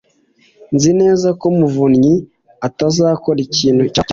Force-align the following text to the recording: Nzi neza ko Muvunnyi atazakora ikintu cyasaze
Nzi 0.75 0.91
neza 1.01 1.27
ko 1.39 1.45
Muvunnyi 1.57 2.13
atazakora 2.67 3.39
ikintu 3.47 3.83
cyasaze 3.93 4.09